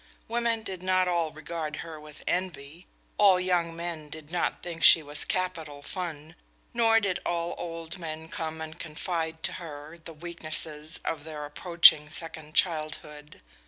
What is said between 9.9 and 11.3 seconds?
the weaknesses of